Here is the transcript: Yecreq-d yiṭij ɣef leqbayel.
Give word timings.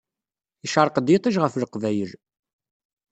Yecreq-d 0.63 1.07
yiṭij 1.11 1.35
ɣef 1.39 1.53
leqbayel. 1.55 2.11